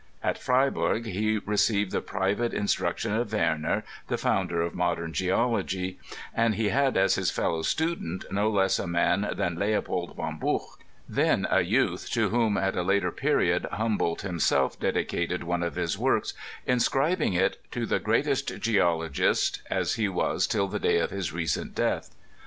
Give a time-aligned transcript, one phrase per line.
[0.23, 5.99] At Freyberg he received the private in struction of Werner, the founder of Modern Geology,
[6.33, 10.79] and he had as his fellow student no less a man than Leopold von Buch,
[11.07, 15.99] then a youth, to whom, at a later period, Humboldt himself dedicated one of his
[15.99, 16.33] works,
[16.65, 21.31] inscribing it" to the greatest geolo gist," as he was till the day of his
[21.31, 22.15] recent death.